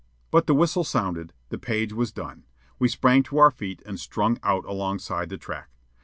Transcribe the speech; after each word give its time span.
But 0.31 0.47
the 0.47 0.55
whistle 0.55 0.83
sounded. 0.83 1.31
The 1.49 1.59
page 1.59 1.93
was 1.93 2.11
done. 2.11 2.47
We 2.79 2.87
sprang 2.87 3.21
to 3.21 3.37
our 3.37 3.51
feet 3.51 3.83
and 3.85 3.99
strung 3.99 4.39
out 4.41 4.65
alongside 4.65 5.29
the 5.29 5.37
track. 5.37 5.69